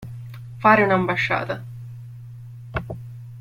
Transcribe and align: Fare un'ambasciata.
Fare 0.61 0.81
un'ambasciata. 0.81 1.63